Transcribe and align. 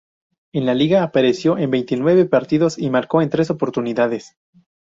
En 0.51 0.65
la 0.65 0.73
liga, 0.73 1.03
apareció 1.03 1.59
en 1.59 1.69
veintinueve 1.69 2.25
partidos 2.25 2.79
y 2.79 2.89
marcó 2.89 3.21
en 3.21 3.29
tres 3.29 3.51
oportunidades. 3.51 4.35